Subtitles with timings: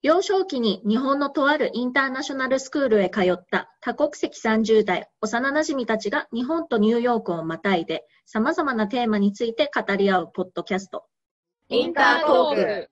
[0.00, 11.04] 幼少期に日本のとあるインターナショナルスクールへ通った多国籍30代幼馴染たちが日本とニューヨークをまたいで様々なテーマについて語り合うポッドキャスト。
[11.68, 12.90] インタートーク。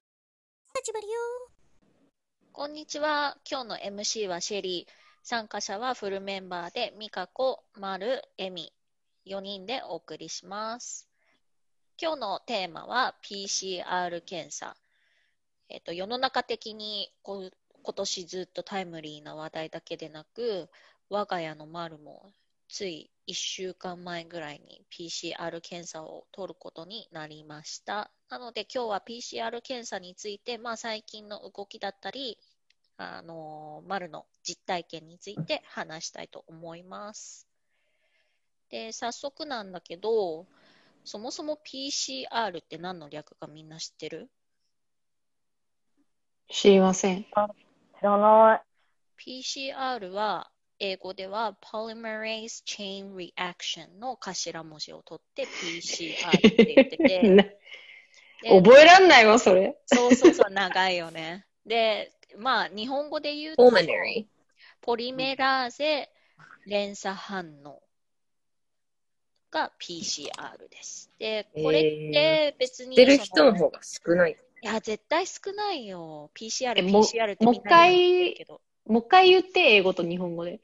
[2.58, 3.36] こんにちは。
[3.46, 4.92] 今日の MC はシェリー。
[5.22, 8.72] 参加者はフルメンバーでミカコ、マル、エミ。
[9.26, 11.06] 4人でお送りします。
[12.00, 14.74] 今日のテーマは PCR 検査。
[15.68, 17.50] えっ、と、世の中的にこ
[17.82, 20.70] 今年ずっとタイムリーな話題だけでなく、
[21.10, 22.32] 我が家のマルも
[22.68, 28.10] つい1週間前ぐらいに PCR 検査を取ることになりました。
[28.28, 32.38] なので今日は PCR 検査について、まあ、最近の動きだったり、
[32.98, 37.46] あのマルの実体験について話したいと思います。
[38.70, 40.46] で、早速なんだけど、
[41.04, 44.28] そもそも PCR って何の略かみんな知ってる？
[46.48, 47.24] 知りません。
[47.24, 47.28] 知
[48.02, 48.62] らない。
[49.18, 57.58] PCR は英語では Polymerase Chain Reaction の頭文字を取って PCR って言ってて
[58.48, 59.78] 覚えらんないわ、それ。
[59.86, 61.46] そうそうそう、長いよね。
[61.64, 63.70] で、まあ、日本語で言うと、
[64.80, 66.10] ポリメラーゼ
[66.66, 67.82] 連鎖反応
[69.50, 70.30] が PCR
[70.68, 71.10] です。
[71.18, 72.96] で、これって別に。
[72.96, 74.36] 知ってる人の方が少ない。
[74.62, 76.30] いや、絶対少ないよ。
[76.34, 78.46] PCR、PCR ってもう一回、
[78.86, 80.60] もう一回言って、英語と日本語で。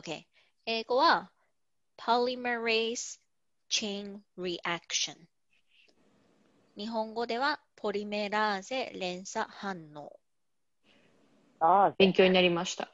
[0.00, 0.24] OK。
[0.66, 1.30] 英語は
[1.96, 3.20] Polymerase
[3.70, 5.16] Chain Reaction。
[6.76, 10.18] 日本語ではポリメラーゼ連鎖反応。
[11.60, 12.88] ああ、勉強になりました。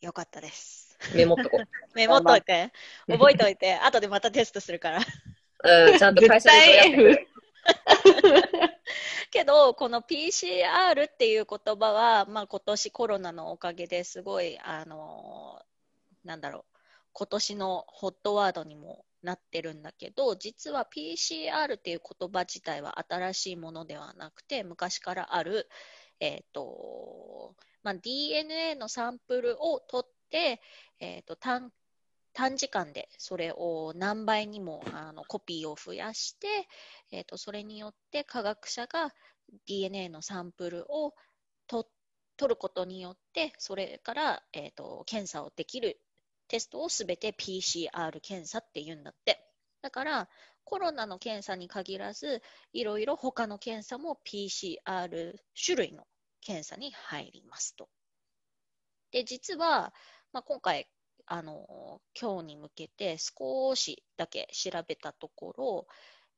[0.00, 0.96] よかったです。
[1.14, 1.68] メモっとこう。
[1.96, 2.72] メモっといて。
[3.08, 3.74] 覚えておいて。
[3.74, 5.00] 後でまたテストするから。
[5.64, 7.28] うん、ちゃんと会社でやってくる。
[9.30, 16.64] けど、この PCR っていう言葉は、まあ、今年コロナのおかげですごい、あのー、なんだろう、
[17.12, 25.68] 今年のホットワードにもなってるんだけど、実は PCR っていう言葉自体は新しいものではなくて、昔からある、
[26.20, 30.60] え、ー、と、まあ、DNA のサンプルを取って、
[31.00, 31.72] え、ー、と、短
[32.34, 36.46] 短時間でそれを何倍にもあのコピーを増やして、
[37.10, 39.12] えーと、それによって科学者が
[39.66, 41.14] DNA のサンプルを
[41.66, 41.84] 取
[42.48, 46.00] ることによってそれから、えーと、検査をできる
[46.46, 47.88] テストをすべて PCR
[48.20, 49.44] 検査っていうんだって。
[49.82, 50.28] だから
[50.68, 52.42] コロナの検査に限らず
[52.74, 54.78] いろいろ他の検査も PCR
[55.64, 56.06] 種類の
[56.42, 57.88] 検査に入りますと。
[59.10, 59.94] で実は、
[60.30, 60.86] まあ、今回
[61.24, 65.86] あの今日に向けて少しだけ調べたところ、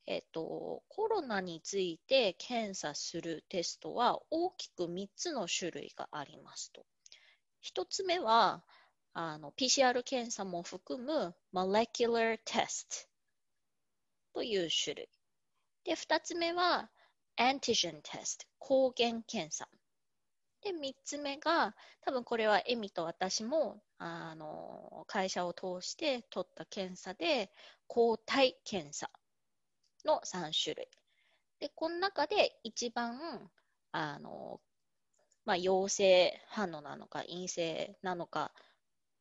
[0.07, 6.87] えっと、コロナについて検査するテストは大きく3つの種類がありますと。
[7.65, 8.63] 1つ目は
[9.13, 13.10] あの PCR 検査も含む Molecular Test
[14.33, 15.09] という種類。
[15.85, 16.91] で、2つ目は
[17.39, 19.69] Antigen Test 抗原検査。
[20.63, 27.51] で、3つ目が、多分これはエミと私も、あの、会社を通して取った検査で、
[27.87, 29.11] 抗体検査
[30.05, 30.89] の3種類。
[31.61, 33.51] で、この中で一番、
[33.93, 34.61] あの、
[35.45, 38.53] まあ、陽性反応なのか、陰性なのか、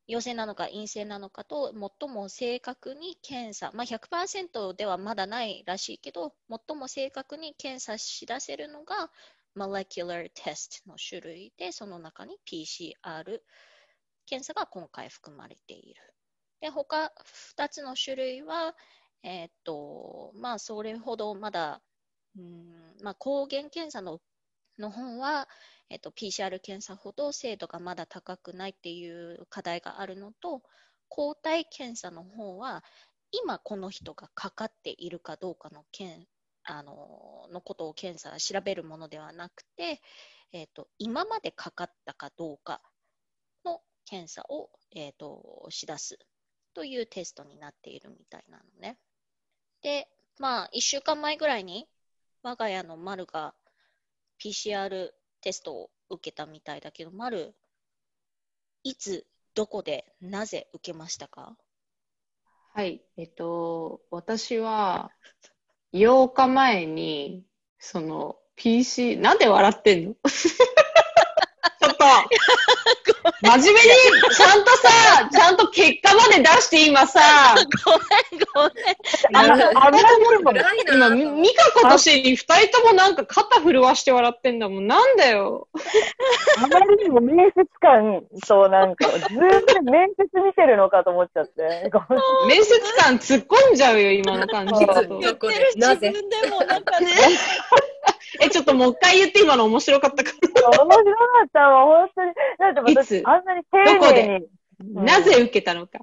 [0.09, 9.11] 陽性なのか陰性なのかと最も正確に検査、まあ、100%ではまだないらしいけど最も正確に検査し出せるのが
[9.55, 13.39] molecular test の種類で、その中に PCR
[14.25, 16.01] 検査が今回含まれている。
[16.61, 17.11] で、他
[17.57, 18.75] 2つの種類は、
[19.23, 21.81] えー、っと、まあ、それほどまだ、
[22.37, 24.19] うんまあ、抗原検査の
[24.77, 25.49] の本は、
[25.89, 30.61] えっと、PCR 検査ほど精度がまだ高くないっていう課題があるのと、
[31.07, 32.83] 抗体検査の方は、
[33.31, 36.27] 今この人がかかっているかどうかの検
[36.63, 40.01] あののことを検査調べるものではなくて、
[40.51, 42.81] えーと、今までかかったかどうか
[43.65, 46.19] の検査を、えーと、しだす
[46.73, 48.97] というテストになっているみたいなのね。
[49.81, 51.87] で、まあ、1週間前ぐらいに
[52.43, 53.53] 我が家の丸が
[54.39, 57.55] PCR テストを受けたみたいだけど、丸、
[58.83, 59.25] いつ、
[59.55, 61.57] どこで、なぜ受けましたか？
[62.73, 65.11] はい、えっと、私は、
[65.93, 67.45] 8日前に、
[67.79, 70.15] その、PC、なんで笑ってんの？
[71.99, 72.05] と
[73.41, 73.87] 真面目に、
[74.35, 77.19] ちゃんとさ、ちゃんと結果まで出して今さ、
[77.85, 79.81] ごめん、ごめん。
[79.81, 80.53] あ油ホルモン。
[80.53, 84.87] 暗い今、ミカコとシェリー二人ともなんか肩震わして笑ってんだもん。
[84.87, 85.67] なんだよ。
[86.57, 91.91] あまりにも面接官となんか、ずーっと面接見てるのかと思っちゃって。
[92.47, 95.19] 面接官突っ込んじゃうよ、今の感じだと。
[95.19, 95.37] 言っ
[95.75, 97.07] 自分でもなんかね。
[98.41, 100.91] え、ちょっともう一回言って今の面白かったか面白か
[101.45, 102.33] ったわ、本当に。
[102.73, 103.15] だっていつ？
[103.21, 104.27] 私、あんなに丁どこで？
[104.27, 104.47] 寧に。
[104.95, 105.03] ら。
[105.03, 105.99] なぜ受けたのか。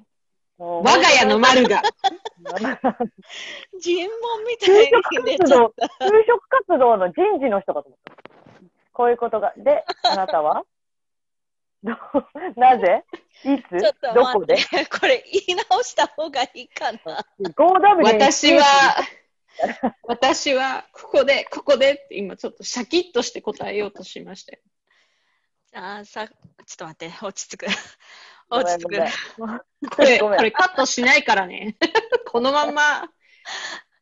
[0.59, 1.81] 我我が家の丸が。
[3.79, 8.13] 尋問みた就いに職出ちゃっ活動、 就職活動の人事の人かと思った。
[8.91, 9.53] こういうことが。
[9.57, 10.63] で、あなたは？
[11.83, 11.93] ど
[12.55, 13.05] なぜ？
[13.45, 13.77] いつ？
[14.15, 14.57] どこで？
[14.89, 16.99] これ言い直した方がいいかな。
[17.55, 18.63] 5W 私は、
[20.03, 24.59] 私は、ここで、ここでって今ちょっとシャキッとして答えようとしましたよ。
[25.71, 26.35] じゃあさ、ちょっ
[26.77, 27.67] と待って、落ち着く。
[28.49, 28.89] 落ち着く。
[29.89, 31.77] これ、これカットしないからね。
[32.27, 33.09] このまんま、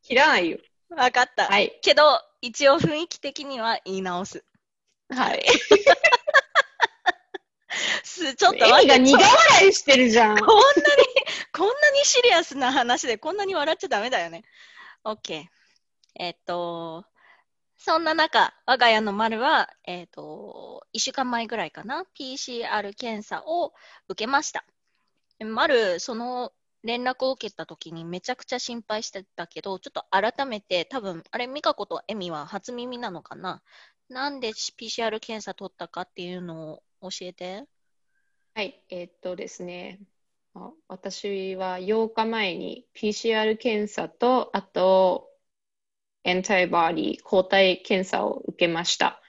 [0.03, 0.59] 切らないよ。
[0.89, 1.47] わかった。
[1.47, 1.79] はい。
[1.81, 4.43] けど、一応雰囲気的には言い直す。
[5.09, 5.43] はい。
[8.03, 8.99] すちょっとエ待って。
[8.99, 10.37] ミが苦笑いしてるじゃん。
[10.37, 10.63] こんなに、
[11.53, 14.43] こんなにシリアスな話でこんなに笑っちゃダメだよね。
[15.05, 15.45] OK。
[16.15, 17.05] えっと、
[17.77, 23.73] そんな中、我が家の丸は、えっと、1週間前ぐらいかな、PCR 検査を
[24.09, 24.65] 受けました。
[25.39, 26.53] 丸、その
[26.83, 33.61] 連絡を受けた時にめちゃくちゃ心配してたけど、ちょっと改めて、多分、あれ、美香子とエミは初耳なのかな
[34.09, 37.65] なんで PCR 検査取ったかっていうのを教えて。
[38.55, 38.81] はい。
[38.89, 39.99] えーっとですね。
[40.55, 45.29] あ私は8日前に PCR 検査と、あと、
[46.23, 49.21] エンタイバディ抗体検査を受けました。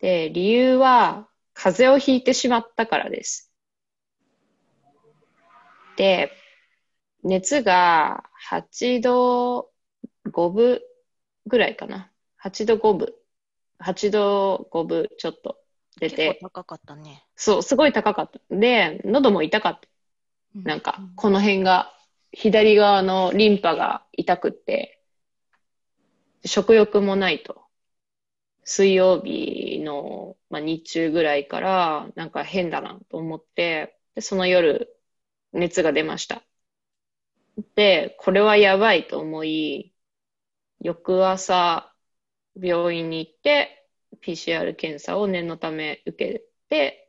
[0.00, 3.52] で、理由は、風邪をひいてしまったからです。
[5.98, 6.32] で、
[7.22, 9.70] 熱が8度
[10.30, 10.80] 5分
[11.46, 12.10] ぐらいかな。
[12.42, 13.14] 8度5分。
[13.78, 15.58] 8度5分ちょっと
[16.00, 16.38] 出結て。
[16.40, 17.26] 構高かったね。
[17.36, 18.40] そう、すごい高かった。
[18.50, 19.93] で、喉も痛かった。
[20.54, 21.92] なんか、この辺が、
[22.32, 25.00] 左側のリンパが痛くって、
[26.44, 27.62] 食欲もないと。
[28.64, 34.96] 水曜日の、まあ、日中ぐらいから、なんか変だなと思って、で、その夜、
[35.52, 36.42] 熱が出ました。
[37.74, 39.94] で、これはやばいと思い、
[40.80, 41.94] 翌朝、
[42.60, 43.88] 病院に行って、
[44.22, 47.03] PCR 検査を念のため受けて、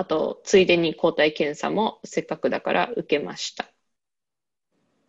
[0.00, 3.70] あと、ついでに抗体検査もせっかくだから受けました。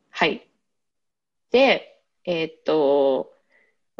[0.09, 0.51] はい。
[1.49, 3.33] で、えーっと、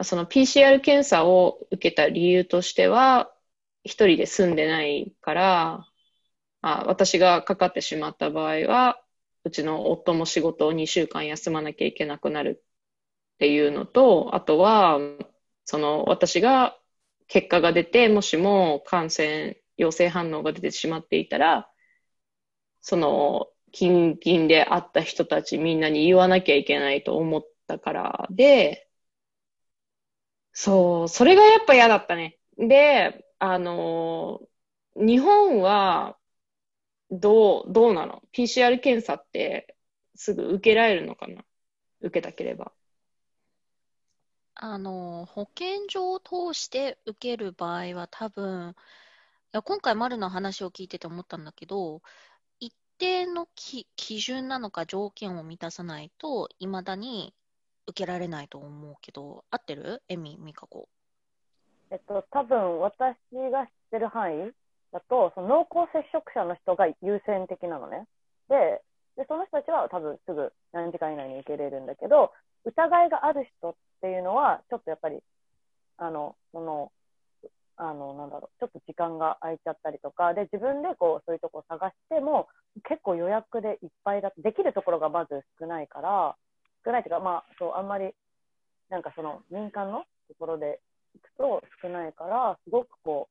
[0.04, 3.34] その PCR 検査を受けた理由としては、
[3.86, 5.88] 一人で住んでないから、
[6.60, 9.02] あ、私がかかってしまった場合は、
[9.46, 12.66] うちの夫も仕事を2週間休まなきゃいけなくなる
[13.36, 15.00] っていうのと、あとは、
[15.64, 16.78] その私が
[17.30, 21.72] 結果が出て、もしも感染陽性反応が出てしまっていたら、
[22.82, 28.90] その、近々で会った人たちみんなに言わなきゃいけないと思ったからで、
[30.54, 32.38] そう、それがやっぱ嫌だったね。
[32.58, 34.42] で、あの、
[34.96, 36.18] 日本は、
[37.10, 39.76] どう、どうなの ?PCR 検査って
[40.16, 41.44] すぐ受けられるのかな？
[42.02, 42.74] 受けたければ。
[44.56, 48.76] あの、保健所を通して受ける場合は多分、
[49.54, 52.02] や今回、丸の話を聞いてて思ったんだけど、
[52.60, 57.34] 一定のき基準なのか条件を満たさないと、いまだに
[57.88, 60.02] 受けられないと思うけど、合ってる？
[60.08, 60.88] エミ、ミカコ。
[61.90, 63.18] えっと、多分私
[63.52, 64.52] が知ってる範囲
[64.94, 68.08] だと、その濃厚接触者の人が優先的なのね。
[68.48, 68.82] で、
[69.18, 72.32] でその人たちは多分すぐ何時間以内に受けれるんだけど、
[72.64, 75.20] 疑いがある人っていうのは、ちょっとやっぱり、
[75.98, 76.94] あの、その、
[77.82, 82.48] あの、なんだろう、ちょっと時間が空いちゃったりとか、で、自分でこう、そういうとこ探しても、
[82.88, 86.38] 結構予約でいっぱいだできるところがまず少ないから、
[86.86, 88.14] 少ないっていうか、まあ、そう、あんまり、
[88.90, 90.80] なんかその、民間のところで
[91.16, 93.30] 行くと少ないから、すごくこ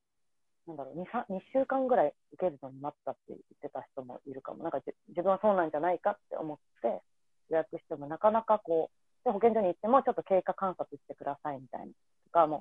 [0.66, 4.64] う、なんだろう、2, 3 2週間ぐらい受けるのに待ったって言ってた人もいるかも。
[4.64, 7.02] なんか自分はそうなんじゃないかって思って
[7.50, 11.87] 予約しても、なかなかこう、で保健所に行ってもちょっと経過観察してくださいみたいな。
[11.87, 11.92] と
[12.33, 12.61] か、もう、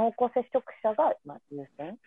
[0.00, 1.98] 濃厚接触者が、まあ、優先？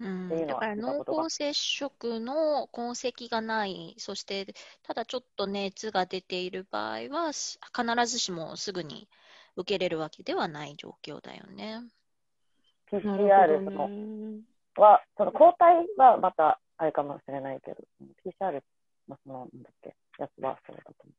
[0.00, 4.46] うんだから濃厚接触の痕跡がない、そして
[4.82, 9.08] ただちょっと熱が出ている場合は、し必ずしもすぐに
[9.56, 11.82] 受けれるわけではない状況だよね。
[12.90, 14.42] PCR ね。
[14.76, 17.76] は、その抗体はまたあれかもしれないけど、
[18.24, 18.60] PCR、
[19.06, 21.14] まあ、その、なんだっけ、やつはそうだと思う。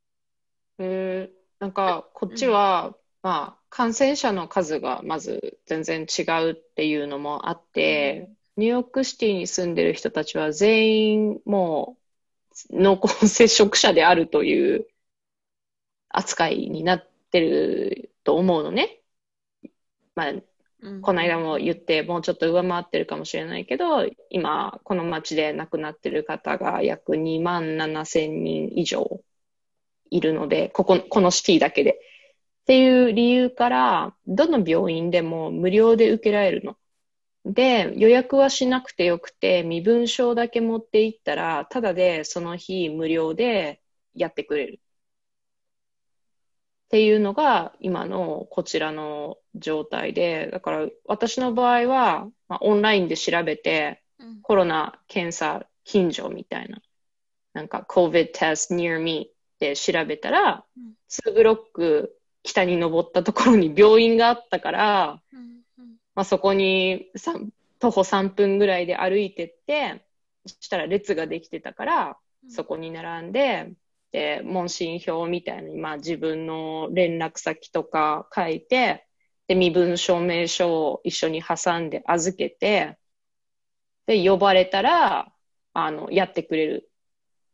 [0.79, 8.27] えー、なんか、こっちは、うん、まあ、感染者の数がまず全然違うっていうのもあって、
[8.57, 11.97] うん、ニューヨークシティに住んでる人たちは全員も
[12.69, 14.87] う濃厚接触者であるという
[16.09, 19.01] 扱いになってると思うのね。
[20.15, 20.33] まあ、
[21.01, 29.21] この間も言って、もうちょっと上回ってるかもしれないけど、今、この町で亡くなってる方が約2万7千人以上
[30.11, 31.99] いるので、ここ、このシティだけで。
[32.63, 36.77] っていう理由から、どの病院でも無料で受けられるの。
[37.46, 43.82] で、予約はしなくてよくて、身分証だけ持って行ったら、ただでその日無料で
[44.15, 44.79] やってくれる。
[46.88, 56.82] っていうのが今のこちらの状態で、だから私の場合は、まあ、オンラインで調べて、うん、コロナ検査近所みたいな、
[57.53, 65.21] なんか COVID test near me って調べたら、うん、2ブロック北に登ったところに病院があったから、
[66.15, 67.09] まあ、そこに
[67.79, 70.05] 徒歩3分ぐらいで歩いてって、
[70.45, 72.17] そしたら列ができてたから、
[72.50, 73.73] そこに並んで、
[74.12, 79.07] で、問診票みたいに、まあ自分の連絡先とか書いて、
[79.47, 82.97] で、身分証明書を一緒に挟んで預けて、
[84.05, 85.33] で、呼ばれたら、
[85.73, 86.91] あの、やってくれる。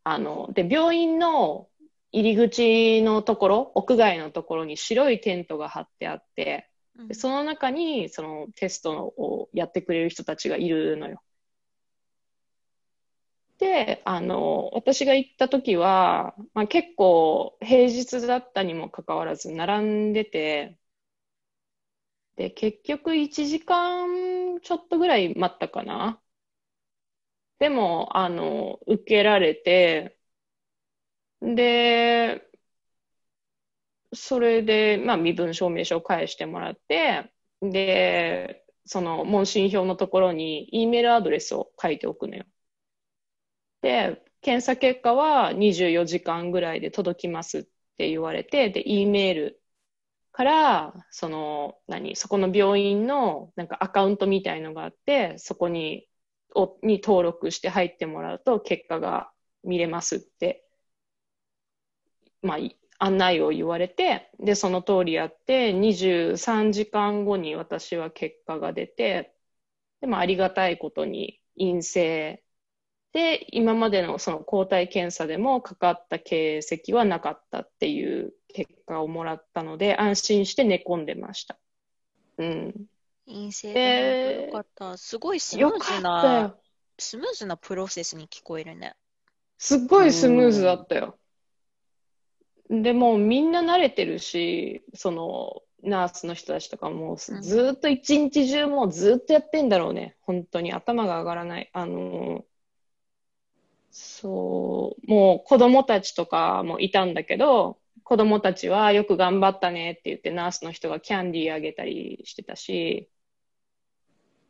[0.04, 1.69] あの、で、病院の
[2.12, 6.70] 入り口のところ、屋外のところに白いテントが張ってあって、
[7.08, 11.22] でその中にそのテストをやってくれる人たちがいるのよ。
[13.58, 20.78] で、あの、私が行った時は、まあ、結構平日だったにもかかわらず並んでて、
[22.38, 26.20] で、結局1時間ちょっとぐらい待ったかな。
[27.60, 30.19] でも、あの、受けられて、
[31.42, 32.42] で、
[34.14, 37.32] それで、まあ、身分証明書を返してもらって、
[37.62, 42.46] で、その問診票のところに E メールアドレスを書いておくのよ。
[43.82, 47.64] で、検査結果は24時間ぐらいで届きますっ
[47.98, 49.62] て言われて、で、E メール
[50.34, 56.08] から、その、何、そこの病院のなんかアカウントみたいのがあって、そこに、
[56.56, 59.32] おに登録して入ってもらうと結果が
[59.64, 60.69] 見れますって、
[62.42, 62.58] まあ、
[63.00, 69.34] 案内を言われて、で、その通りやって、23時間後に私は結果が出て、
[70.02, 72.44] でもありがたいことに陰性
[73.12, 81.58] で、今までのその抗体検査でもかかった形跡はなかったっていう結果をもらったので、安心して寝込んでました。
[82.38, 82.76] うん。
[83.26, 84.98] 陰性でよかった。
[84.98, 86.56] すごいスムーズな、
[86.98, 88.96] スムーズなプロセスに聞こえるね。
[89.58, 91.19] すっごいスムーズだったよ。
[92.70, 100.18] でもみんな慣れてるし、その、ナースの人たちとかもずっと一日中もうずっとやってんだろうね。
[100.22, 101.70] 本当に頭が上がらない。
[101.74, 102.46] あの
[103.92, 113.10] そう、もう子供たちとかもいたんだけど、子供たちはよく頑張ったねって言ってナースの人がキャンディーあげたりしてたし、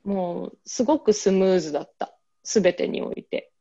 [0.04, 2.18] もうすごくスムーズだった。
[2.44, 3.52] すべてにおいて。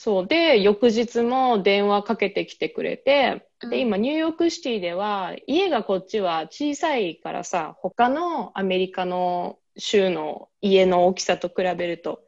[0.00, 12.22] そうで、翌日も電話かけてきてくれて、で、今ニューヨークシティでは家がこっちは小さいからさ、他のアメリカの州の家の大きさと比べると。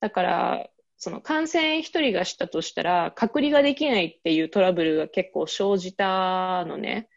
[0.00, 7.08] だから、その感染一人がしたとしたら、隔離ができないっていうトラブルが結構生じたのね。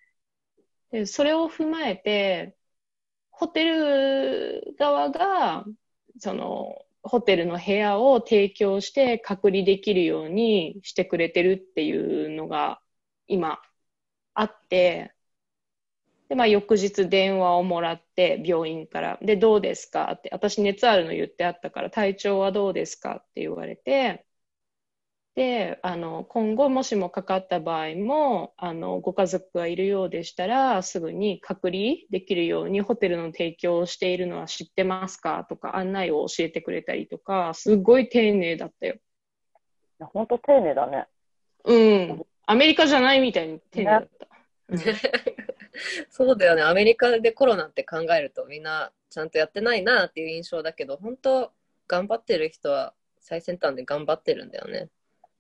[0.92, 2.56] で、それを踏まえて、
[3.32, 5.66] ホテル側が、
[6.20, 12.82] その、ホテルの部屋を提供して隔離できるようにしてくれてるっていうのが
[13.28, 13.60] 今
[14.36, 15.14] あって、
[16.30, 19.18] で、まあ、翌日電話をもらって、病院から。
[19.22, 24.26] で、どうですかって、私熱あるの言ってあったから、体調はどうですかって言われて、
[25.40, 31.80] で、あの、今後もしもかかった場合も、あの、ご家族がいるようでしたら、すぐに隔離
[32.10, 35.46] できるようにホテルの提供をしているのは知ってますか？
[35.48, 38.98] とか、案内を教えてくれたりとか、すごい丁寧だったよ。
[40.00, 41.08] 本当丁寧だね。
[41.64, 42.26] うん。
[42.46, 44.76] アメリカじゃないみたいに丁寧だった。
[44.76, 44.84] ね
[46.12, 46.64] そうだよね。
[46.64, 51.54] アメリカでコロナって考えるとみんなちゃんとやってないなっていう印象だけど、本当
[51.88, 54.90] 頑張ってる人は最先端で頑張ってるんだよね。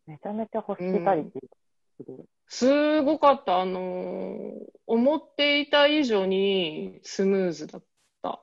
[0.10, 3.60] めちゃめちゃホスピタリティ、うん、すごかった。
[3.60, 4.56] あのー、
[4.88, 7.84] 思っていた以上にスムーズだっ
[8.24, 8.42] た。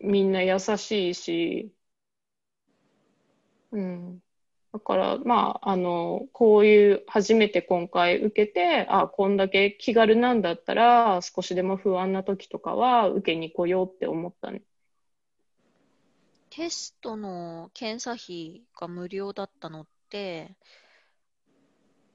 [0.00, 1.72] みんな優しいし、
[3.72, 4.22] うん。
[4.72, 14.62] だから、まあ、あの、こういう、初めて今回受けて、あ、こんだけ気軽なんだったら、少しでも不安な時とかは受けに来ようって思ったね。
[16.54, 20.54] テストの検査費が無料だったのって、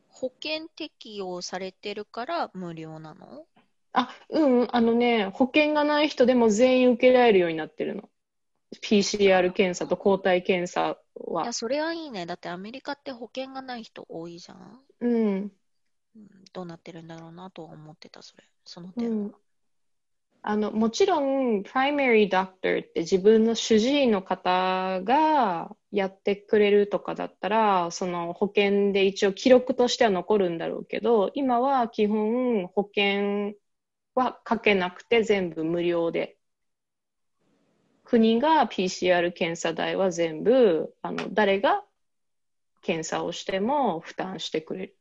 [0.09, 3.47] 保険適用されてるから無料なの？
[3.93, 8.09] あ、うん、あのね、保険がない人でも全員受けられるようになってるの。
[8.83, 11.53] PCR 検査と抗体検査いはや、。
[11.53, 12.27] それはいいね。
[12.27, 14.81] だってアメリカって保険がない人多いじゃん。
[14.99, 15.51] うん。
[16.15, 18.43] うんどうなってるんだろうなとは思ってた、それ。
[18.65, 19.39] その点は。
[20.41, 33.55] あの、もちろん、primary doctor って自分の主治医の方がやってくれるとかだったら、その保険で一応記録としては残るんだろうけど、今は基本保険
[34.15, 36.37] はかけなくて全部無料で。
[38.03, 41.83] 国が PCR 検査代は全部、あの、誰が
[42.81, 44.95] 検査をしても負担してくれる。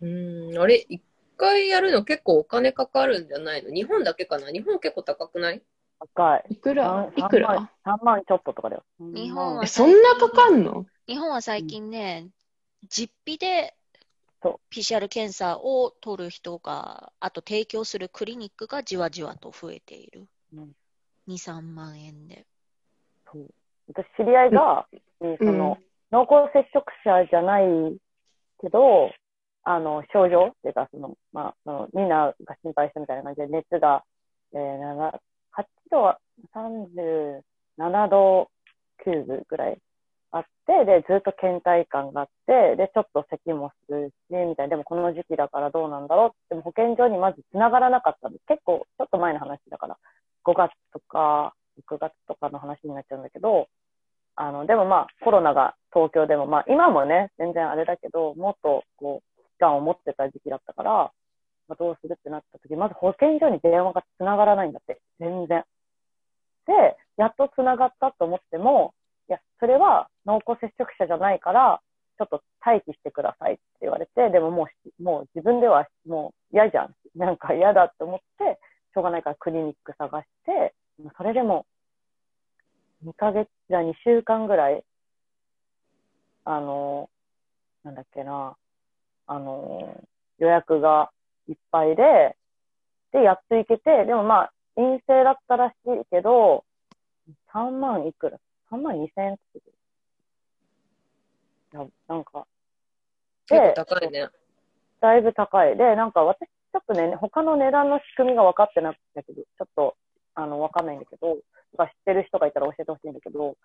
[0.00, 0.86] うん、あれ、
[1.42, 3.74] 回やるの結構お金かかるんじゃないの？
[3.74, 4.52] 日本だけかな？
[4.52, 5.60] 日本結構高くない？
[5.98, 6.44] 高い。
[6.50, 8.84] いくら？3いくら ?3 万ちょっととかだよ。
[9.00, 10.86] 日本はえ、そんなかかんの？
[11.08, 12.28] 日本は最近ね、
[12.88, 13.74] 実費で
[14.40, 20.26] そ PCR 検査を取る人が、あと提供するクリニックがじわじわと増えている。
[20.54, 20.72] うん
[21.28, 22.46] 2、3万円で。
[23.32, 23.46] そう
[23.88, 24.86] 私、知り合いが、
[25.20, 25.78] その、
[26.10, 27.96] 濃厚接触者じゃない
[28.60, 29.10] けど、
[29.64, 34.04] あの、症状っていうか、その、まあ、そのみんなが心配したみたいな感じで、熱が、
[34.54, 35.20] えー、7
[35.54, 36.18] 8度は、
[36.54, 38.50] 37度
[39.06, 39.78] 9分ぐらい
[40.32, 48.44] あって、で、ずっと倦怠感があって、で、ちょっと咳もするし、みたいな、でもこの時期だからどうなんだろうって、でも保健所にまず繋がらなかったんです。
[48.48, 49.98] 結構、ちょっと前の話だから、
[50.44, 51.54] 5月とか、
[51.88, 53.68] 6月とかの話になっちゃうんだけど、
[54.34, 59.21] あの、でもまあ、コロナが東京でも、まあ、今もね、全然あれだけど、もっと、こう
[59.62, 61.12] う、期間を持ってた時期だったから、
[61.68, 65.64] まあ、どうするってなった時、まず保健所に電話が繋がらないんだって、全然。
[66.66, 68.94] で、やっと繋がったと思っても、
[69.28, 71.80] いや、それは濃厚接触者じゃないから、
[72.18, 76.94] ちょっと待機してくださいって言われて、でももう、もう自分ではもう嫌じゃん。
[77.16, 78.58] なんか嫌だって思って、
[78.94, 80.74] しょうがないからクリニック探して、
[81.16, 81.66] それでも、
[83.04, 84.84] 2ヶ月、じゃ2週間ぐらい、
[86.44, 87.08] あの、
[87.82, 88.56] なんだっけな、
[89.26, 90.04] あの、
[90.42, 91.10] 予約が
[91.48, 92.36] いっぱいで、
[93.12, 96.64] で、やっと行けて、でもまあ、陰性だったらしいけど、
[97.54, 98.38] 3万いくら
[98.70, 99.40] ?3 万2千円って
[101.74, 102.46] 言ってなんか、
[103.46, 104.28] 結構高いね。
[105.00, 105.76] だいぶ高い。
[105.76, 109.96] で、なんか私、ちょっとね、他の値段の仕組みが分かってなくてけど、ちょっと、
[110.34, 111.36] あの、分かんないんだけど、
[111.70, 113.56] とか知ってる人がいたら教えてほしいんだけど、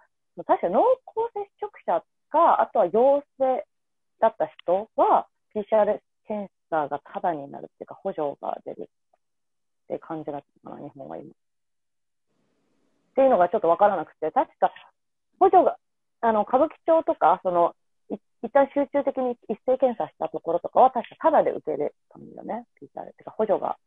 [0.46, 3.66] 確か濃厚接触者か、あとは陽性
[4.20, 11.30] だった人は、PCR 検査がタダになるっていうか、補助が出るって感じだったかな、日本は今。
[11.30, 11.34] っ
[13.16, 14.72] ていうのがちょっと分からなくて、確か、
[15.40, 15.78] 補助が、
[16.22, 17.76] あの、歌舞伎町とか、その、
[18.10, 23.02] 一旦集中的に一斉検査したところとかは、確かタダで受け入れたんだよね、PCR。
[23.02, 23.78] っていうか、補助が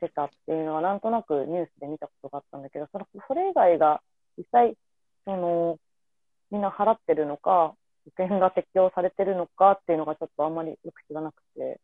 [0.00, 4.02] 出たっていうのは、なんとなくニュースで見たことがあったんだけど、そのそれ以外が、
[4.36, 4.76] 実際、
[5.24, 5.78] その、
[6.50, 11.80] みんな払ってるのか、保険が適用されてるのかっていうのがちょっとあんまりよく知らなくて、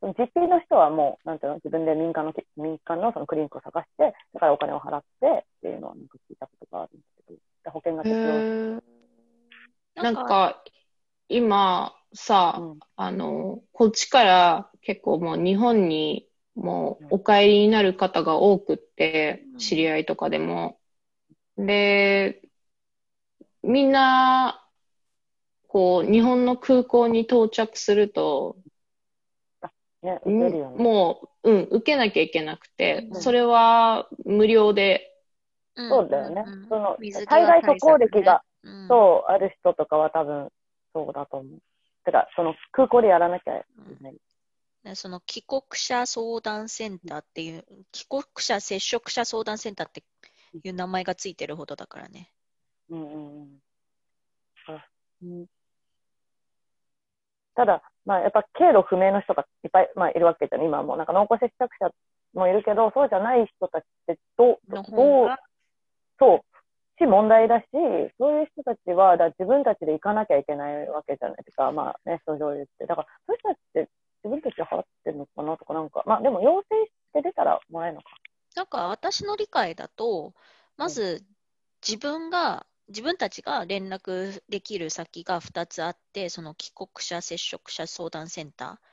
[0.00, 8.34] その実費の人はもう、なんていうの、自分で民間の、民間のそのクリニックを探して、だからお金を払ってっていうのはなんか聞いたことがあるんですけど、で保険がへ適用。
[8.34, 8.82] ー。
[10.02, 10.62] なんか、
[11.28, 12.78] 今さ、うん。
[12.96, 20.78] あの、こっちから結構もう日本にもうお帰りになる方が多くってうん、知り合いとかでも。
[21.56, 22.42] で、
[23.62, 24.65] みんな、
[25.76, 28.56] こう、日本の空港に到着すると、
[30.02, 30.48] ね、ね。
[30.78, 35.12] もう、うん、受けなきゃいけなくて、うんそれは無料で、
[35.74, 36.44] うんそうだよね。
[36.46, 40.48] うんその、海外渡航歴が、うんそう、ある人とかは多分、
[40.94, 41.60] そうだと思う。
[42.06, 43.64] てか、その空港でやらなきゃい
[43.98, 44.16] けない。
[44.82, 50.02] ねその帰国者相談センターっていう、帰国者接触者相談センターって
[50.64, 52.32] いう名前がついてるほどだからね。
[52.88, 53.48] うんうんうん
[54.68, 54.86] あ
[55.22, 55.46] うん
[57.56, 60.62] ただ、まあ、やっぱ経路不明の人がいっぱい、まあ、いるわけじゃん。
[60.62, 61.90] 今はもうなんか濃厚接触者
[62.34, 65.28] もいるけど、そうじゃない人たちってどどう
[66.18, 66.40] そう、
[66.98, 67.66] し問題だし、
[68.18, 71.72] そういう人たちは、だ自分たちで行かなきゃいけないわけじゃないですか。
[71.72, 72.86] まあね、症状言って。
[72.86, 73.90] だから、そういう人たちって
[74.24, 78.08] 自分たちで払ってるのかなとか、なんか、まあでも陽性して出たらもらえるのか。
[78.54, 80.32] なんか私の理解だと、
[80.76, 81.22] まず
[81.86, 88.86] 自分が、自分たちが連絡できる先が2つあって、その帰国者接触者相談センター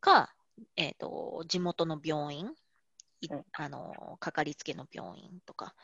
[0.00, 0.34] か、
[0.76, 2.54] えー、と地元の病院、
[3.52, 5.74] あの、かかりつけの病院とか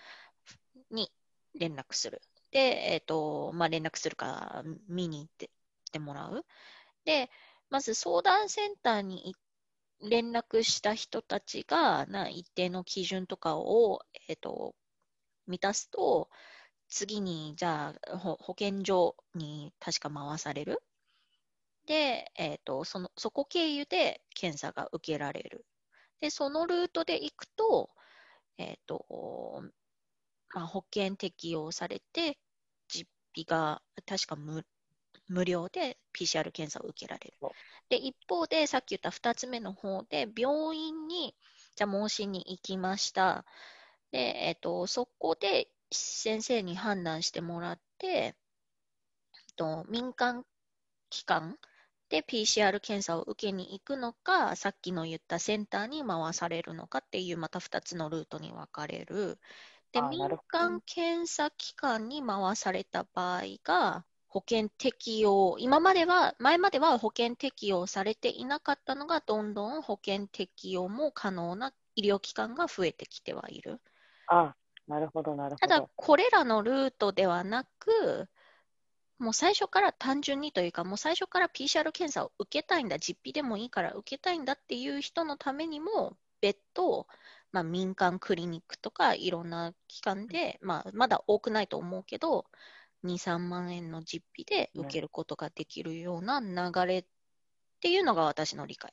[0.90, 1.10] に
[1.54, 2.20] 連絡する。
[2.50, 5.50] で、えっ、と、まあ、連絡するか見に行ってっ
[5.92, 6.44] てもらう。
[7.04, 7.30] で、
[7.70, 9.34] まず相談センターにい
[10.08, 14.74] 連絡した人たちがな一定の基準とかを、えっと
[15.46, 16.28] 満たすと、
[16.92, 20.82] 次にじゃあほ保健所に確か回される？
[21.86, 25.64] で、えっとそのそこ経由で検査が受けられる。
[26.20, 27.90] で、そのルートで行くと、
[28.58, 29.62] えっと
[30.54, 32.38] まあ、保険適用されて、
[32.88, 34.64] 実費が確か無
[35.28, 37.48] 無料で PCR 検査を受けられる。
[37.88, 41.34] で、一方で、さっき言った2つ目の方で、病院に、
[41.74, 43.46] じゃあ、申しに行きました。
[44.10, 48.36] で、えっと、そこで先生に判断してもらって、
[49.56, 50.44] と、民間
[51.10, 51.58] 機関
[52.08, 59.38] で PCR 検査を受けに行くのか、さっきの言ったセンターに回されるのかっていう、また2つのルートに分かれる。
[59.92, 73.80] で、民間検査機関に回された場合が、保険適用、今までは、前までは保険適用されていなかったのが、どんどん保険適用も可能な医療機関が増えてきてはいる。
[74.26, 74.54] あ、
[74.92, 78.28] なるほど、なるただほど。、これらのルートではなく、
[79.18, 87.06] もう最初から単純にというか、もう最初から PCR 検査を受けたいんだ、実費でもいいから受けたいんだっていう人のためにも、別途、
[87.52, 92.44] まあ、民間クリニックとかいろんな機関で、まあ、まだ多くないと思うけど、
[93.02, 97.04] 2、3万円の実費で受けることができるような流れっ
[97.80, 98.92] ていうのが私の理解。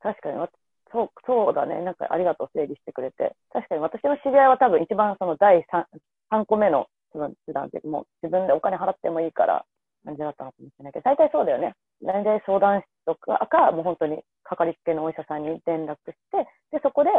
[0.00, 0.50] 確かにわ、
[0.92, 1.82] そう、そうだね。
[1.82, 3.36] なんかありがとう、整理してくれて。
[3.52, 5.84] 確かに私の知り合いは多分一番その第 3,
[6.30, 9.64] 3個目のその手段で、もう自分でお金払ってもいいから、
[10.04, 11.74] 感じだったのかもしれないけど、大体そうだよね。
[12.02, 17.10] 大体相談室とかか、もう本当にかかりつけのお医者さんに連絡して、で、そこで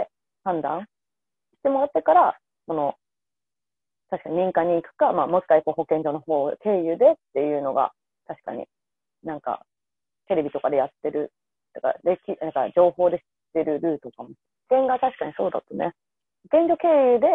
[0.44, 0.88] 判断し
[1.64, 2.96] てもらってから、その、
[4.10, 7.92] 確かに民間に行くか、まあ、もしくは保健所の方経由でっていうのが、
[8.26, 8.66] 確かに
[9.24, 9.66] なんか、
[10.28, 11.32] テレビとかでやってる、
[11.74, 12.00] だから、
[12.42, 14.30] なんか情報で知ってるルートかも。
[14.70, 15.94] 保険が確かにそうだとね、
[16.44, 17.28] 保健所経由で、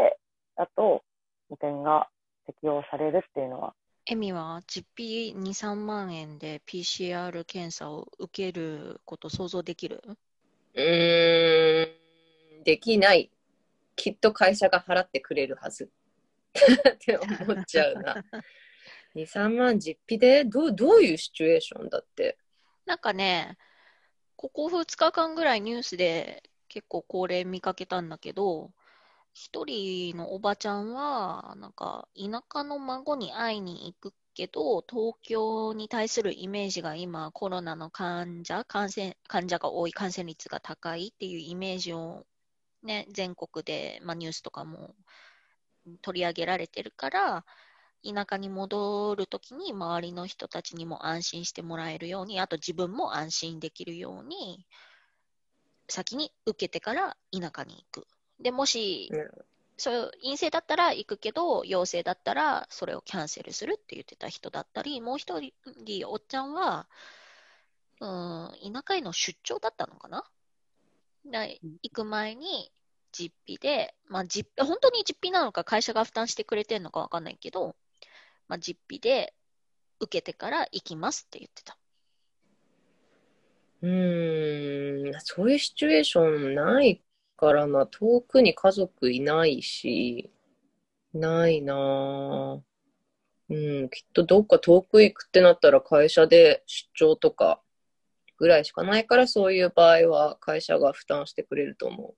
[0.56, 1.02] だと、
[1.48, 2.08] 保険が
[2.46, 3.74] 適用されるっていうのは、
[4.06, 10.02] エミは実費2、3万円で PCR 検査を受けること想像できる？
[10.74, 13.30] うーん、できない。
[13.96, 15.90] きっと会社が払ってくれるはず。
[16.90, 18.16] って思っちゃうな。
[19.16, 22.36] 2、3万実費でどうどういうシチュエーションだって。
[22.84, 23.56] なんかね、
[24.44, 28.74] ここ2日間ぐらいニュースで結構恒例見かけたんだけど、
[29.32, 42.26] 一人のおばちゃんは、なんか田舎の孫に会いに行くけど、東京に対するイメージが今コロナの患者、感染、患者が多い、感染率が高いっていうイメージを
[42.82, 44.94] ね、全国で、まあ、ニュースとかも
[46.02, 47.46] 取り上げられてるから、
[48.04, 54.66] 田舎に戻るときに周りの人たちにも安心してもらえるように、あと自分も安心できるように、
[55.88, 58.06] 先に受けてから田舎に行く。
[58.40, 59.28] で、もし、うん
[59.76, 65.52] そう陰性だったら行くけど、陽性だったらそれをキャンセルするって言ってた人だったり、もう一人、
[66.06, 66.86] おっちゃんは、
[68.00, 70.24] うん、田舎への出張だったのかな？
[71.26, 72.70] だ行く前に
[73.10, 77.74] 実費で、まあ、実本当に実費なのか会社が負担してくれてるのかわかんないけど、
[78.48, 79.34] まあ、実費で
[80.00, 81.78] 受けてから行きますって言ってた。
[83.82, 87.02] うん、そういうシチュエーションない
[87.36, 87.86] からな。
[87.86, 90.30] 遠くに家族いないし、
[91.12, 92.62] ないな。
[93.50, 97.60] うん、きっとどっか遠く行くってなったら会社で出張とか
[98.38, 102.14] ぐらいしかないから、そういう場合は会社が負担してくれると思う。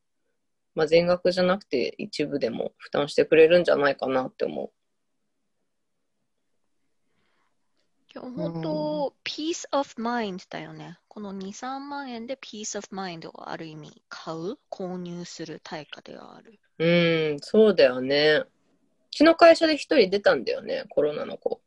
[0.77, 4.71] まあ、全額じゃなくて一部でも負担してくれるんじゃないかなって思
[8.06, 10.99] いや本当、peace of mind だよね。
[11.09, 16.59] この2、3万円で peace of mind をある意味買う、購入する対価ではある。
[16.79, 16.87] う。
[16.87, 18.43] うん、そうだよね。
[18.45, 18.49] う
[19.11, 21.61] ちの会社で一人出たんだよね、コロナの子。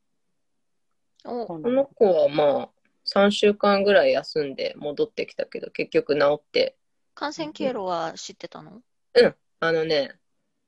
[1.24, 2.70] この子はまあ、
[3.06, 6.76] 3週間ぐらい休んで戻ってきたけど、結局治って。
[7.16, 8.82] 感染経路は知ってたの？
[9.16, 10.14] うん、あのね、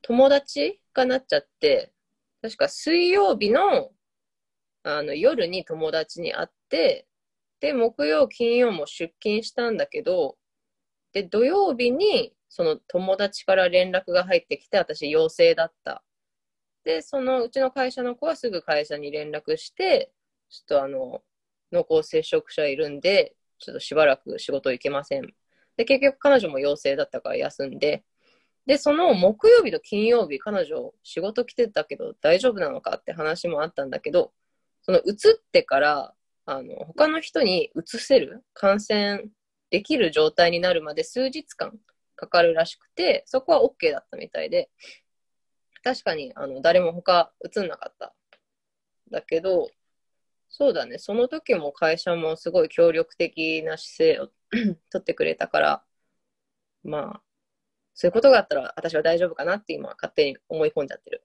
[0.02, 1.94] 友達がなっちゃって、
[2.42, 3.92] 確か水曜日の
[4.84, 7.08] あの夜に友達に会って、
[7.60, 10.38] で、木曜、金曜も出勤したんだけど、
[11.14, 16.04] で、土曜日にその友達から連絡が入ってきて、私陽性だった。
[16.84, 20.12] で、そのうちの会社の子はすぐ会社に連絡して、
[20.50, 21.24] ちょっとあの、
[21.72, 25.34] 濃厚接触者いるんで、ちょっとしばらく仕事行けません。
[25.78, 28.04] で、結局彼女も陽性だったから休んで、
[28.66, 34.34] で、その木曜日と金曜日、彼女仕事来てたけど大丈夫なのかって話もあったんだけど、
[34.82, 35.16] その移っ
[35.52, 36.14] てから、
[36.46, 39.26] あの、他の人に移せる、感染
[39.70, 41.80] できる状態になるまで数日間
[42.16, 44.70] かかるらしくて、そこは OK だったみたいで、
[45.84, 48.14] 確かに、あの、誰も他移んなかった。
[49.12, 49.70] だけど、
[50.50, 54.30] そうだね、その時も会社もすごい協力的な姿勢を
[54.92, 55.84] 取ってくれたから、
[56.84, 57.22] まあ、
[57.94, 61.24] そういうことがあったら私は大丈夫かなって今勝手に思い込んじゃってる。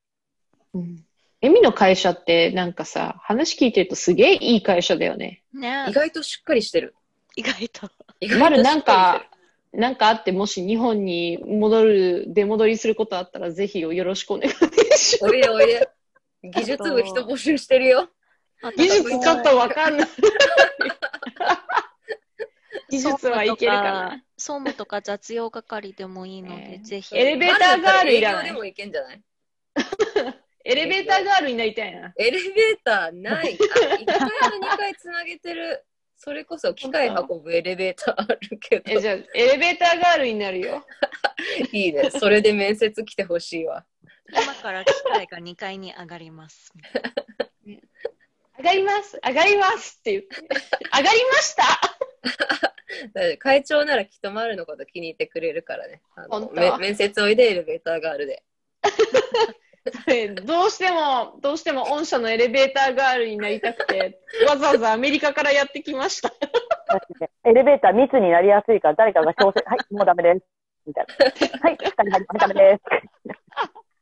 [0.75, 1.05] うん。
[1.43, 5.43] エミの会社ってなんかさ、話聞いてるとすげえいい会社だよね。
[5.53, 6.95] ね意外としっかりしてる。
[7.37, 7.91] 意外と。
[8.21, 9.27] 意外とまるなんかか、
[9.73, 15.33] なんかあって、もし日本に戻る、出戻りすることあったら、ぜひよろしくお願いしりしてる。
[15.33, 15.91] おいでおいで。
[16.43, 18.09] 技術部人募集してるよ。
[18.63, 18.77] ます。
[18.77, 20.09] 技術ちょっとわかんない。
[22.89, 24.23] 技術はいけるかな。
[24.39, 27.17] 総務とか雑用係でもいいので、ねぜひ。
[27.17, 29.23] エレベーターガールいらない営業でもいけんじゃない？
[30.69, 32.13] エレベーターガールになりたいな。
[32.19, 32.53] エレベー
[32.85, 33.57] ターない。
[33.57, 35.85] あ、1階と2階つなげてる。
[36.17, 39.01] それこそ機械運ぶエレベーターあるけえ、ど。
[39.01, 40.85] じゃあ、エレベーターガールになるよ。
[41.73, 42.11] いいね。
[42.11, 43.87] それで面接来てほしいわ。
[44.33, 46.73] 今から機械が2階に上がります。
[48.59, 50.37] 上がります、上がりますって言って。
[50.97, 51.55] 上がりまし
[53.15, 53.37] た？
[53.39, 56.01] 会長ならきっと丸のこと気に入ってくれるからね。
[56.81, 58.43] 面接おいでエレベーターガールで。
[60.45, 64.19] どうしても、どうしても御社のエレベーターガールになりたくて、
[64.49, 66.33] わざわざアメリカからやってきました。
[67.49, 70.47] エレベーター密になりやすいから、誰かが強制、はい、もうダメです。
[70.87, 71.61] みたいな。
[71.61, 72.83] はい、二人入り、ダメです。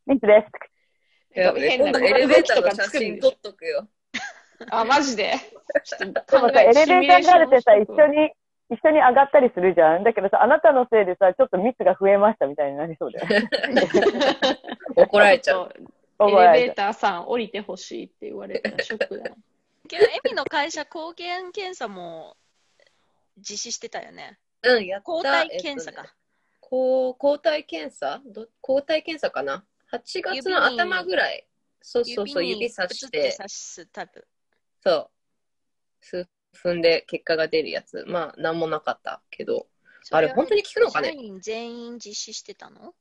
[0.07, 0.47] 密で
[1.35, 1.38] す。
[1.38, 3.88] いや変なエレベーターの写真撮っとくよ。
[4.70, 5.35] あ、マジで？
[5.85, 8.33] ちょっとでもさ、エレベーターガールってさ、一緒に。
[8.74, 10.04] に、一緒に上がったりするじゃん。
[10.04, 13.48] だけどさ、あなたのせいでさ、ちょっと密が増えましたみたいになりそうだよ。
[14.96, 15.74] 怒られちゃう。
[16.20, 19.37] エレベーターさん降りてほしいって言われたらショックだな。
[19.88, 22.37] けど、エミの会社、抗原検査も
[23.38, 24.38] 実施してたよね。
[24.62, 25.04] うん、やった。
[25.04, 26.02] 抗体検査か。
[26.02, 26.24] えっとね
[26.66, 28.22] こう抗体検査？
[28.24, 31.46] ど抗体検査かな ?8 月の頭ぐらい。
[31.82, 34.26] そうそうそう、指さしてて、刺すタイプ。
[34.82, 35.10] そ
[36.12, 36.28] う。
[36.54, 38.04] 数分で結果が出るやつ。
[38.06, 39.66] まあ、なんもなかったけど。
[40.10, 41.08] あれ、本当に効くのかね？
[41.08, 42.94] 社員全員実施してたの？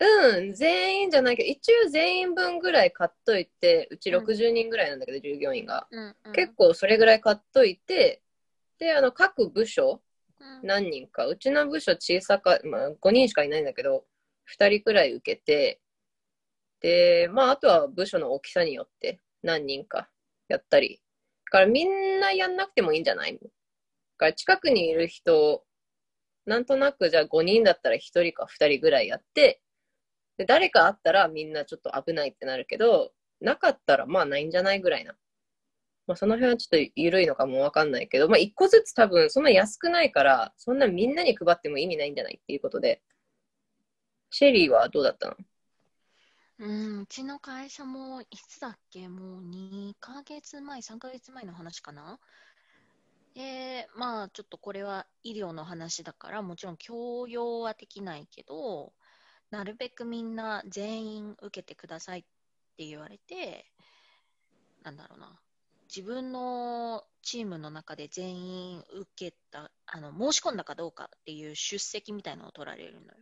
[0.00, 5.86] うん、全員じゃないけど、一応全員分ぐらい買っといて、うちうん60人ぐらいなんだけど、従業員が。
[5.90, 6.32] うん、うん。
[6.32, 8.20] 結構それぐらい買っといて、
[8.78, 10.02] で、あの、各部署、
[10.40, 14.04] うん、何人か、うちの部署小さか、まあ、5人しかいないんだけど、
[14.58, 15.80] 2人くらい受けて、
[16.80, 20.08] で、まあ、あとは部署の大きさによって何人か
[20.48, 21.00] やったり。
[21.52, 23.34] からみんなやんなくてもいいんじゃない？
[23.34, 23.38] だ
[24.16, 25.64] から近くにいる人、
[26.46, 29.60] なんとなくじゃあ5人だったら1人か2人ぐらいやって、
[30.38, 35.14] で、誰かあったらみんなちょっと危ないってなるけど、なかったらまあないんじゃないぐらいな。
[36.06, 42.38] まあ、その辺はちょっと緩いのかもわかんないけど、まあ、一個ずつ多分そんな安くないから、そんなみんなに配っても意味ないんじゃない？
[42.42, 43.02] っていうことで。
[44.30, 45.36] シェリーはどうだったの？
[46.62, 49.08] うん、うちの会社もいつだっけ？
[49.08, 52.20] もう2ヶ月前、3ヶ月前の話かな？
[53.34, 58.92] で、まあちょっとこれは医療の話だから、もちろん強要はできないけど、
[59.50, 62.22] なるべくみんな全員受けてくださいっ
[62.76, 63.66] て言われて、
[64.84, 65.40] なんだろうな。
[65.88, 73.12] 自分のチームの中で全員受けた、あの、申し込んだかどうかっていう出席みたいなのを取られるのよ。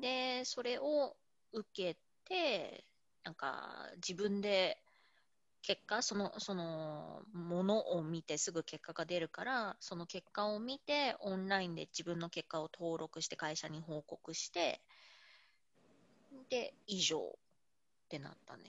[0.00, 1.14] で、それを
[1.52, 2.84] 受けて、
[3.24, 4.78] なんか自分で
[5.62, 14.82] 結果、その、そのものを見てすぐ結果が出るから、その結果を見て、オンラインで自分の結果を登録して会社に報告して、
[16.50, 17.30] で、以上っ
[18.10, 18.64] てなったね。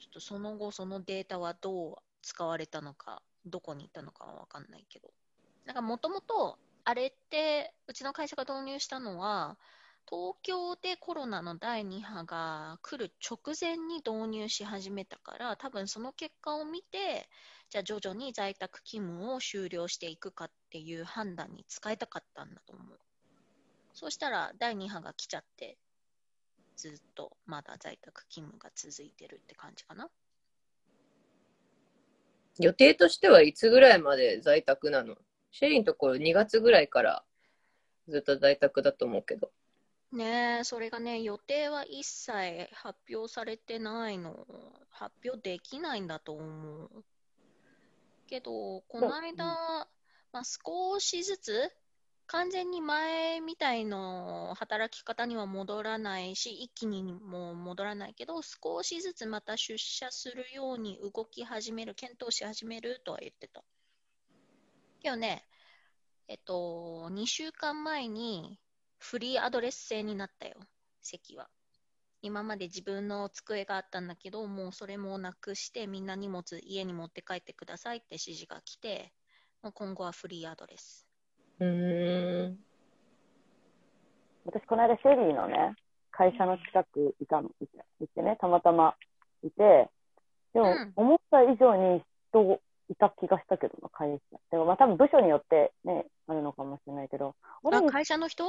[0.00, 5.12] ちょっとその後、そのデータはどう使われたのか、どこに行ったのかはわかんないけど。
[5.64, 9.56] なんかもともと、あれって、うちの会社が導入したのは、
[10.08, 17.28] 東京でコロナの第2波が来る直前に導入し始めたから、多分その結果を見て、
[17.70, 22.98] じゃあ徐々に在宅勤務を終了していくかっていう判断に使いたかったんだと思う。
[23.94, 25.78] そうしたら第2波が来ちゃって、
[26.76, 30.10] ずっとまだ在宅勤務が続いてるって感じかな。
[32.58, 35.16] 予定としてはいつぐらいまで在宅なの？
[35.52, 37.24] シェリーのところ2月ぐらいから
[38.08, 39.50] ずっと在宅だと思うけど。
[40.12, 44.46] ねえ、それがね、予定は一切発表されてないの。
[44.90, 47.04] 発表できないんだと思う。
[48.26, 49.44] けど、この間、
[50.30, 51.72] まあ、少しずつ、
[52.26, 63.64] 完全に前みたいの働き方には戻らないし、一気にも戻らないけど、少しずつまた出社するように動き始める、検討し始めるとは言ってた。
[65.00, 65.46] けどね、
[66.28, 68.58] えっと、2週間前に
[69.02, 70.54] フリーアドレス制になったよ、
[71.00, 71.48] 席は。
[72.22, 79.12] 今まで自分の机があったんだけど、もうそれもなくして、みんな荷物家に持って帰ってくださいって指示が来て、
[79.60, 81.04] もう今後はフリーアドレス。
[81.58, 82.58] うーん。
[84.46, 85.74] 私、この間、シェリーのね、
[86.12, 88.94] 会社の近くいたの、いていてね、たまたま
[89.42, 89.90] いて、
[90.54, 94.38] でもうん、思った以上に人いた気がしたけどな、会社。
[94.52, 97.34] でも、まあ、多分部署によってね、あるのかもしれないけど、
[97.90, 98.44] 会社の人？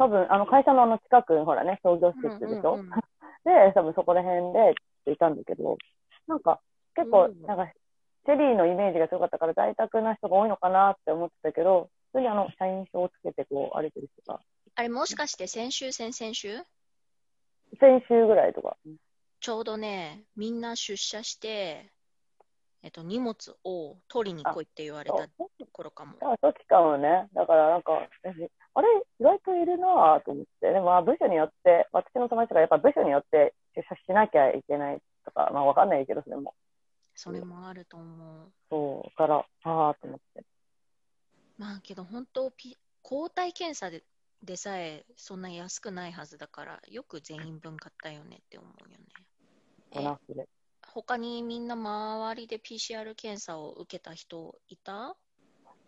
[0.00, 2.90] 多分、あの、会社のあの近く、ほらね、商業施設でしょ、うんうんうん
[3.44, 4.52] で、多分そこら辺
[5.04, 5.76] でいたんだけど、
[6.26, 6.60] なんか、
[6.94, 7.42] 結構う、ん。
[7.42, 7.70] なんか、
[8.24, 14.40] シェリーのイメージが強かったから、在宅な人が多いのかなって思ってたけど、普通にあの、社員証をつけてこう、歩いてる人が、
[14.74, 16.64] あれもしかして先週、先々週？
[17.78, 18.78] 先週ぐらいとか。
[19.40, 21.90] ちょうどね、みんな出社して、
[22.82, 25.16] えっと、荷物を取りに来いって言われた
[25.72, 26.16] 頃かも。
[26.22, 27.28] あ、時かもね。
[27.34, 28.88] だからなんか、私あれ、
[29.18, 30.72] 意外といるなぁと思って。
[30.72, 36.54] でも、まあ部署によって、私の友達がやっぱ部署によって出社しなきゃいけないとか、まあわかんないけど、それも。
[37.14, 38.52] それもあると思う。
[38.70, 40.44] そう、から、ああと思って。
[41.58, 44.02] まあけど本当、P、抗体検査で
[44.42, 48.96] でさえそんな安くないはずだから、よく全員分買ったよねって思うよね。
[49.92, 50.48] かな、それ。
[50.94, 55.16] 他にみんな周りで PCR 検査を受けた人いた？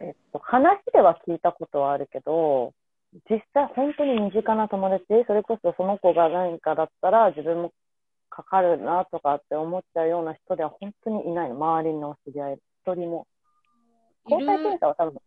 [0.00, 2.72] えっと、話では聞いたことはあるけど、
[3.30, 7.72] 実際本当に身近な友達、それこそその子が何かだったら自分も
[8.30, 11.56] かかるなとかって思っちゃうような人では本当にいないの。
[11.56, 13.26] 周りの知り合い、一人も。
[14.24, 15.20] 抗体検査は多分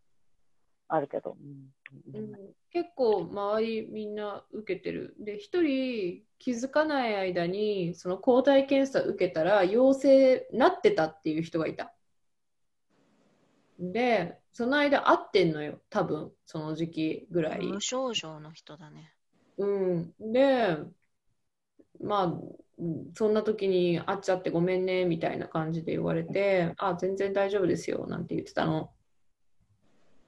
[0.88, 1.38] あるけど。
[1.40, 2.36] うんうん
[2.76, 5.16] 結構周りみんな受けてる。
[5.18, 11.94] で、一人気づかない間にその抗体検査受けたら陽性なってたっていう人がいた。
[13.80, 17.66] で、その間会ってんのよ、多分その時期ぐらい。
[17.66, 19.14] 無症状の人だね。
[19.58, 20.14] うん。
[20.20, 20.78] で、
[22.02, 28.92] まあ、うんそんな時に会っちゃってごめんねみたいな感じで言われて、あ、全然大丈夫ですよなんて言ってたの。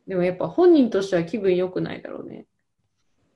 [0.07, 2.45] でもやっぱ本人としては気分良くないだろうね。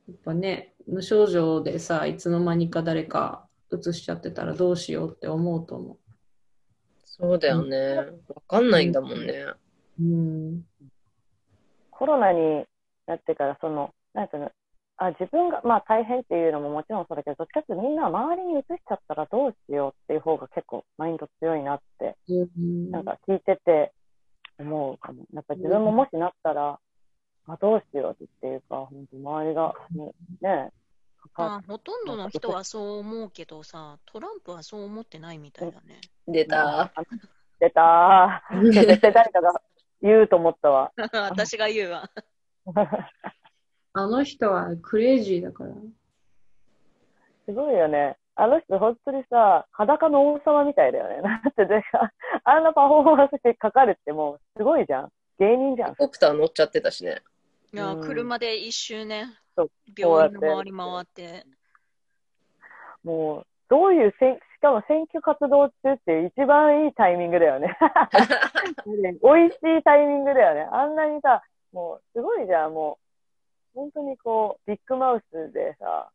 [0.07, 5.97] やっぱね、無症状でさ、いつの間にか誰か移しちゃってたらどうしようって思うと思
[7.05, 7.97] そうだよね。
[7.97, 9.34] わかんないんだもんね。
[9.34, 9.57] う。
[9.99, 10.65] うん。
[11.91, 12.65] コロナに
[13.05, 14.51] なってから、その、なんていうの、
[14.97, 23.93] あ、自分が、まあ大変っていうのももちろんそうだけど、どっちかっていうとみんな周りに移しちゃったらどうしようっていう方が結構マインド強いなって、うんなんか聞いてて
[24.62, 25.26] 思うかも。
[25.34, 26.80] やっぱ自分ももしなったら、
[27.47, 30.71] あ、どうしようっていうか、本当周りがね、ね、
[31.21, 36.02] かかまあ、ほとんどの人はそう思うけどさ、トランプはそう思ってないみたいだね。
[36.28, 36.91] 出た。
[37.60, 38.71] 出たー。
[38.71, 39.62] 絶対誰かが
[40.02, 40.91] 言うと思ったわ。
[41.30, 42.10] 私が言うわ。
[43.93, 45.76] あの人はクレイジーだから。
[47.45, 48.17] すごいよね。
[48.36, 51.22] あの人、本当にさ、裸の王様みたいだよね。
[51.22, 52.12] だってでさ、
[52.44, 55.10] あんなパフォーマンスしてかかるってもう、すごいじゃん。
[55.39, 55.89] 芸人じゃん。
[55.89, 57.22] ヘリコプター乗っちゃってたしね。
[57.74, 61.46] いや、うん車で一周ねそう、病院の周り回って。
[63.04, 67.78] もう、どういうせん、しかも選挙活動中って一番いいタイミングだよね。
[68.86, 70.67] 美味しいタイミングだよね。
[70.72, 71.41] あんなにさ、
[71.72, 73.00] もう、すごいじゃん、も
[73.74, 76.10] う、本当にこう、ビッグマウスでさ、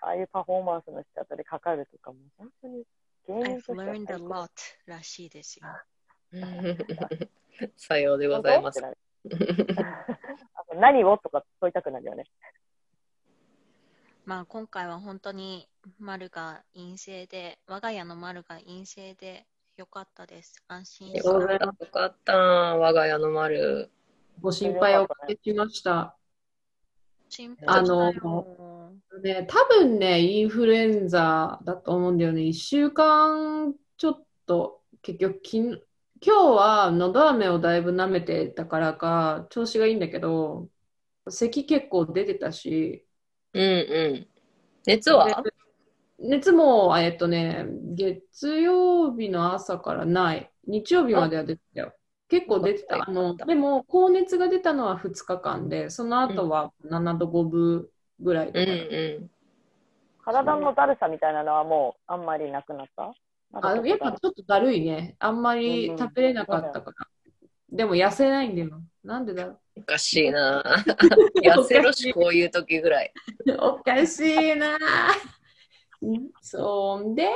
[0.00, 2.84] ああいうパフォーマンスの仕方でかかるとかも、本当に
[3.28, 4.48] 芸人としては learned a 最高 lot
[4.86, 5.66] らしいですよ。
[7.76, 8.80] さようでございます。
[10.74, 11.18] 何を？
[11.18, 12.24] とか問いたくなるよね。
[14.24, 19.46] まあ、今回は本当に丸が陰性で、我が家の丸が陰性で
[19.76, 20.62] よかったです。
[20.68, 22.36] 安心しよかった、よかった。
[22.36, 23.90] 我が家の丸。
[24.40, 26.16] ご心配をおかけしました。
[27.28, 28.12] 心配あの
[29.22, 32.42] ね、多分ね、インフルエンザだと思うんだよね。
[32.42, 35.82] 1週間ちょっと、結局きん、今
[36.22, 40.68] 日はのど飴をだいぶ舐めてたからか、調子がいいんだけど、
[41.28, 43.06] 咳結構出てたし、
[43.52, 44.26] うんうん。
[44.86, 45.42] 熱は？
[45.42, 45.52] で
[46.18, 50.50] 熱も、えっとね、月曜日の朝からない。
[50.66, 51.94] 日曜日までは出てたよ。
[52.28, 53.08] 結構出てた。
[53.08, 57.88] あの、でも、高熱が出たのは2日間で、その後は7度5分
[58.20, 58.72] ぐらいとうんか。
[58.72, 59.30] う
[60.22, 63.12] 体のだるさみたいなのはもうあんまりなくなった？
[63.52, 65.16] あやっぱちょっとだるいね。
[65.18, 67.06] あんまり食べれなかったから。
[67.70, 68.80] でも痩せないんだよ。
[69.02, 69.44] なんでだ？
[69.44, 69.58] ろん。
[69.76, 70.62] おかしいな。
[71.42, 73.12] 痩せろし、こういう時ぐらい。
[73.46, 73.52] う。
[73.60, 74.76] おかしいな。
[76.40, 77.28] そうで、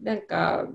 [0.00, 0.68] なんか、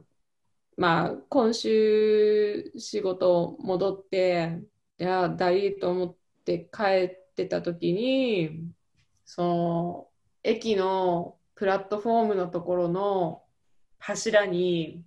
[0.75, 4.59] まあ、今週仕事戻って、
[4.99, 6.15] いや、だりーと思っ
[6.45, 8.63] て帰ってた時に、
[9.25, 10.07] その、
[10.43, 13.43] 駅のプラットフォームのところの
[13.99, 15.03] 柱に、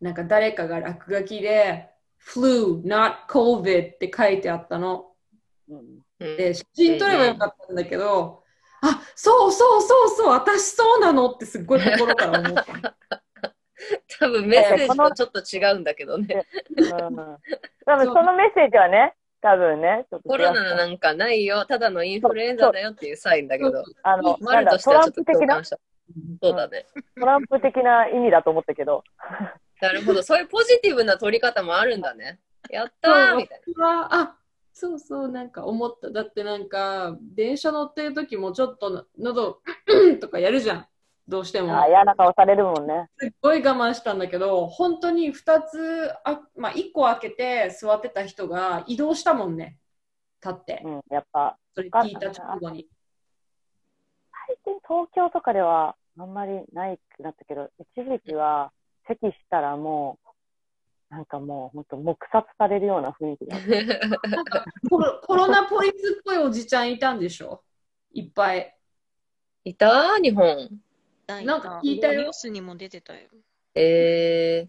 [0.00, 5.12] なんか誰かが落書きで、flu, not COVID って書いてあったの。
[6.18, 8.42] で、写真撮ればよかったんだけど、
[8.82, 11.30] あ、そうそうそうそう、私そうなの？
[11.30, 12.64] ってすっごい心から思った。
[14.18, 16.46] 多分メッセージとちょっと違うんだけどね。
[16.76, 17.16] うん
[17.84, 19.14] 多分そのメッセージはね、
[19.46, 25.78] 多分ね、コロナなんかないよ、ただのインフルエンザだよっていうサインだけど、あの、マルとしてはちょっと共感、した。
[26.42, 26.84] そうだね。
[27.16, 29.04] トランプ的な意味だと思ったけど、
[29.80, 30.24] なるほど。
[30.24, 32.40] そういうポジティブな取り方もあるんだね。
[32.70, 34.36] やったーみたい私はあ
[34.72, 36.10] そうそう、なんか思った。
[36.10, 39.60] だってなんか、電車乗ってる時もちょっと喉
[40.20, 40.86] とかやるじゃん。
[41.28, 41.76] どうしても。
[41.80, 43.08] あ嫌な顔されるもんね。
[43.18, 49.78] すっごい我慢したんだけど、本当に2つ、あまあ、1個開けて座ってた人が移動したもんね。
[50.44, 50.88] 立ってう。
[50.88, 52.88] ん、やっぱ、それ聞いた直後に。
[54.48, 58.70] 最近東京とかではあんまりないくなったけど、一時期は
[59.08, 60.18] 席したらも
[61.10, 63.56] う、なんかもう本当黙殺されるような雰囲気だ
[64.90, 67.62] コロ コロナポリスっぽいおじちゃんいたんでしょ？
[68.12, 68.76] いっぱい。
[69.64, 70.18] いた？
[70.18, 70.68] 日本。
[71.26, 73.20] なんか聞いたよニュースにも出てたよ。
[73.74, 74.68] え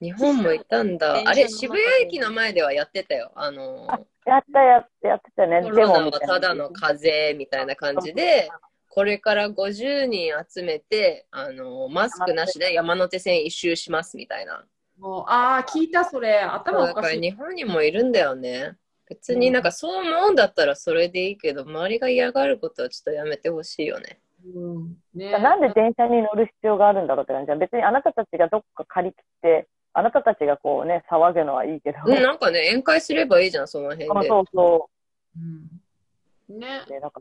[0.00, 1.22] ー、日本もいたんだ。
[1.24, 3.30] あれ、渋谷駅の前ではやってたよ。
[3.34, 3.86] あの、
[4.26, 8.50] やったややってたね、コロナはデモみただの風邪みたいな感じで、
[8.88, 14.64] これから50人集めて、あの、マスクなしで山手線一周しますみたいな。
[14.98, 16.40] もうああ、聞いたそれ。
[16.40, 17.20] 頭おからしい。
[17.20, 18.76] 日本にもいるんだよね。
[19.08, 24.20] 別になんかそう思うんだったらそれでいいけど、周りが嫌がることはちょっとやめてほしいよね。
[24.44, 31.98] うんね、なんで電車に乗る必要があるんだろうって感じ別にあなたたちがどっか借り切って、あなたたちがこうね、騒ぐのはいいけど。
[32.06, 34.28] うん、なんかね、宴会すればいいじゃん、その辺で。
[34.28, 34.90] そうそ
[35.36, 36.88] うんねう。。
[36.88, 37.20] でなんか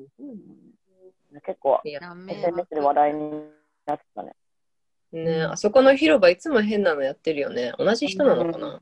[1.45, 3.31] 結構、いやダメ SNS で話題に
[3.85, 4.33] なってたね。
[5.11, 7.73] ね、あそこの広場いつも変なのやってるよね。
[7.77, 8.81] 同じ人なのかな、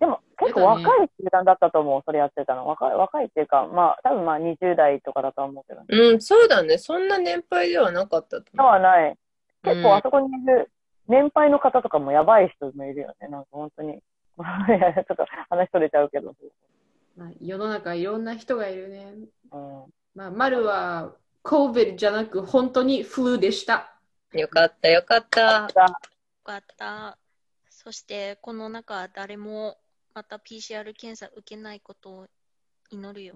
[0.00, 2.66] でも結構若い集団だったと思う、それやってたの。
[2.66, 5.86] 若い若いっていうか、まあ、多分まあ20代とかだとは思うけど、ね。
[5.88, 6.78] うん、そうだね。
[6.78, 8.72] そんな年配ではなかったとそう思う。
[8.72, 9.16] はない。
[9.62, 10.70] 結うん構あそこにいる
[11.08, 13.28] 年配の方とかもやばい人もいるよね。
[13.28, 13.94] なんか本当に。
[13.94, 14.00] い
[14.80, 16.34] やちょっと話取れちゃうけど。
[17.16, 19.14] まあ、世の中いろんな人がいるね。
[19.52, 19.84] うん。
[20.14, 21.14] まあ、丸は
[21.44, 23.94] COVID じゃなく本当にフルでした。
[24.32, 25.68] よかった、よかった。
[25.68, 25.68] よ
[26.42, 27.18] かった。
[27.70, 29.76] そして、この中、誰も
[30.14, 32.26] また PCR 検査受けないことを
[32.90, 33.34] 祈るよ。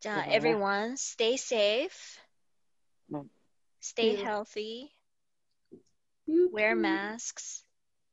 [0.00, 1.90] じゃあ、ね、everyone, stay safe.、
[3.82, 4.88] stay healthy.、
[6.52, 7.66] wear masks.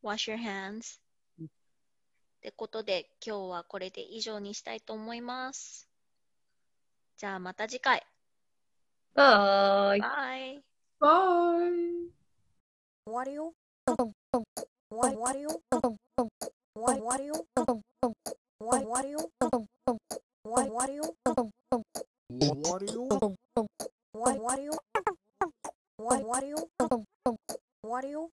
[0.03, 0.99] Wash your hands.
[1.41, 1.47] っ
[2.41, 5.87] てことで今日はこれで以上にしたいと思います。
[7.17, 8.05] じゃあまた次回。
[9.13, 10.63] バイバイ
[10.99, 11.09] バ
[11.65, 12.17] イ
[13.05, 13.53] 終わりよ
[27.81, 28.29] What do you?